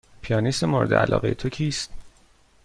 پیانیست 0.21 0.63
مورد 0.63 0.93
علاقه 0.93 1.33
تو 1.33 1.49
کیست؟ 1.49 1.93